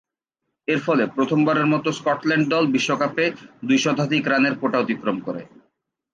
এরফলে 0.67 1.03
প্রথমবারের 1.15 1.67
মতো 1.67 1.89
স্কটল্যান্ড 1.91 2.45
দল 2.53 2.63
বিশ্বকাপে 2.67 3.25
দুই 3.67 3.77
শতাধিক 3.77 4.23
রানের 4.27 4.55
কোটা 4.61 4.77
অতিক্রম 4.79 5.17
করে। 5.19 5.41